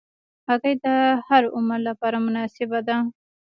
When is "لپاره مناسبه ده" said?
1.89-2.97